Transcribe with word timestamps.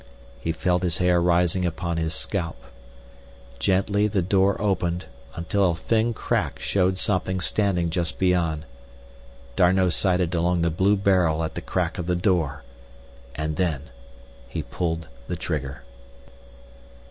He 0.39 0.51
felt 0.51 0.81
his 0.81 0.97
hair 0.97 1.21
rising 1.21 1.63
upon 1.63 1.97
his 1.97 2.15
scalp. 2.15 2.57
Gently 3.59 4.07
the 4.07 4.23
door 4.23 4.59
opened 4.59 5.05
until 5.35 5.69
a 5.69 5.75
thin 5.75 6.15
crack 6.15 6.57
showed 6.57 6.97
something 6.97 7.39
standing 7.39 7.91
just 7.91 8.17
beyond. 8.17 8.65
D'Arnot 9.55 9.93
sighted 9.93 10.33
along 10.33 10.63
the 10.63 10.71
blue 10.71 10.95
barrel 10.97 11.43
at 11.43 11.53
the 11.53 11.61
crack 11.61 11.99
of 11.99 12.07
the 12.07 12.15
door—and 12.15 13.57
then 13.57 13.91
he 14.49 14.63
pulled 14.63 15.07
the 15.27 15.35
trigger. 15.35 15.83